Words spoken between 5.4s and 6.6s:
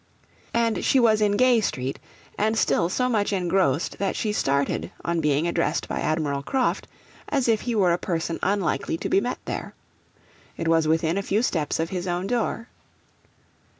addressed by Admiral